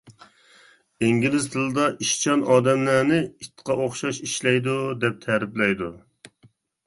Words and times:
ئىنگلىز 1.07 1.43
تىلىدا 1.55 1.83
ئىشچان 2.05 2.45
ئادەملەرنى 2.55 3.19
«ئىتقا 3.45 3.77
ئوخشاش 3.83 4.21
ئىشلەيدۇ» 4.29 4.75
دەپ 5.05 5.21
تەرىپلەيدۇ. 5.27 5.91